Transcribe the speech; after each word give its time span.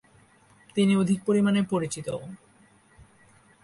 তিনি 0.75 0.93
অধিক 0.95 1.19
পরিমাণে 1.25 1.61
পরিচিত। 1.63 2.07